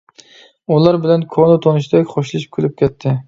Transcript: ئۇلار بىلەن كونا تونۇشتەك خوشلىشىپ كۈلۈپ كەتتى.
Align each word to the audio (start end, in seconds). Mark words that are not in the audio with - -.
ئۇلار 0.75 0.97
بىلەن 1.03 1.27
كونا 1.37 1.59
تونۇشتەك 1.67 2.09
خوشلىشىپ 2.17 2.57
كۈلۈپ 2.59 2.79
كەتتى. 2.83 3.15